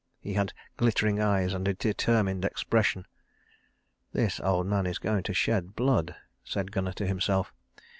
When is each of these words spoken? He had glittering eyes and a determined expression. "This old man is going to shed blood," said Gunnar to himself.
He 0.19 0.33
had 0.33 0.53
glittering 0.77 1.19
eyes 1.21 1.53
and 1.53 1.67
a 1.67 1.75
determined 1.75 2.43
expression. 2.43 3.05
"This 4.13 4.39
old 4.39 4.65
man 4.65 4.87
is 4.87 4.97
going 4.97 5.21
to 5.21 5.33
shed 5.35 5.75
blood," 5.75 6.15
said 6.43 6.71
Gunnar 6.71 6.93
to 6.93 7.05
himself. 7.05 7.53